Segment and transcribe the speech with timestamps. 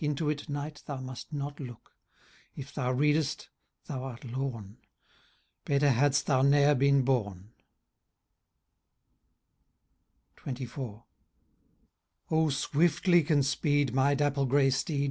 [0.01, 0.49] Into it.
[0.49, 1.95] Knight, thou must not look;
[2.55, 3.49] If thou readest,
[3.85, 4.79] thou art lorn!
[5.63, 7.51] Better had'st thou ne'er been bom."
[10.37, 10.65] XXIV.••
[12.31, 14.99] O swiftly can speed my dapple grey steed.